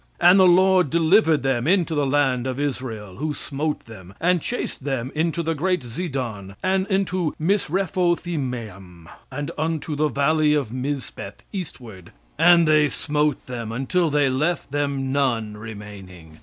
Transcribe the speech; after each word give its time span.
"And 0.19 0.39
the 0.39 0.47
lord 0.47 0.89
delivered 0.89 1.43
them 1.43 1.67
into 1.67 1.93
the 1.93 2.07
hand 2.09 2.47
of 2.47 2.59
Israel, 2.59 3.17
who 3.17 3.35
smote 3.35 3.81
them, 3.81 4.15
and 4.19 4.41
chased 4.41 4.83
them 4.83 5.11
unto 5.15 5.43
great 5.53 5.83
Zidon, 5.83 6.55
and 6.63 6.91
unto 6.91 7.33
Misrephothimaim, 7.39 9.07
and 9.31 9.51
unto 9.59 9.95
the 9.95 10.07
valley 10.09 10.55
of 10.55 10.71
Mizpeh 10.71 11.35
eastward; 11.53 12.13
and 12.39 12.67
they 12.67 12.89
smote 12.89 13.45
them, 13.45 13.71
until 13.71 14.09
they 14.09 14.27
left 14.27 14.71
them 14.71 15.11
none 15.11 15.55
remaining. 15.55 16.39